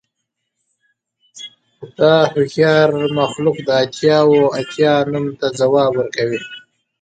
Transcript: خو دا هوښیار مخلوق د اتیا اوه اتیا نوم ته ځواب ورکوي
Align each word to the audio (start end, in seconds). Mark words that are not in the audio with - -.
خو 1.77 1.85
دا 1.97 2.13
هوښیار 2.31 2.89
مخلوق 3.19 3.57
د 3.67 3.69
اتیا 3.83 4.17
اوه 4.27 4.43
اتیا 4.59 4.93
نوم 5.11 5.25
ته 5.39 5.47
ځواب 5.59 5.91
ورکوي 5.95 6.39